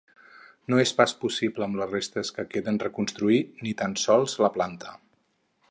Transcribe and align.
No 0.73 0.79
és 0.83 0.93
pas 1.01 1.13
possible 1.25 1.67
amb 1.67 1.77
les 1.81 1.91
restes 1.97 2.33
que 2.37 2.47
queden 2.55 2.81
reconstruir, 2.85 3.39
ni 3.67 3.75
tan 3.83 3.97
sols, 4.05 4.39
la 4.47 4.51
planta. 4.57 4.99